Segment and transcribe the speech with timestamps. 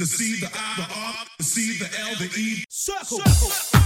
[0.00, 2.64] the C, the I, the R, the C, the L, the E.
[2.70, 3.18] Circle.
[3.18, 3.79] Circle.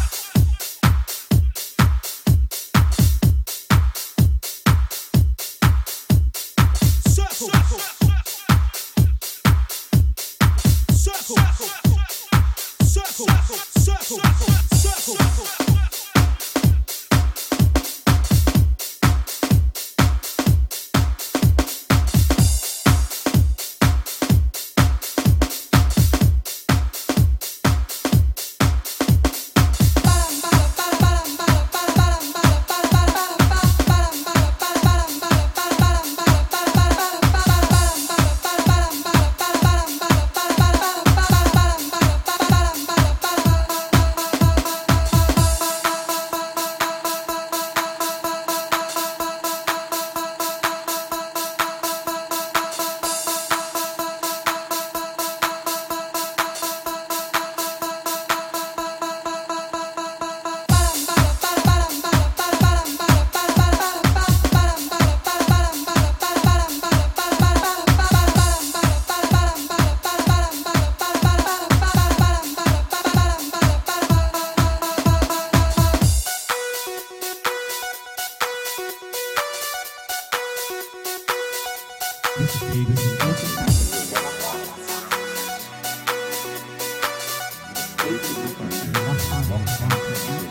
[89.55, 90.44] Ever